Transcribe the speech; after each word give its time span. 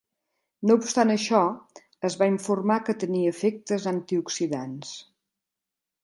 No 0.69 0.75
obstant 0.83 1.11
això, 1.15 1.41
es 2.09 2.15
va 2.21 2.29
informar 2.31 2.77
que 2.87 2.95
tenia 3.03 3.33
efectes 3.35 3.85
antioxidants. 3.91 4.95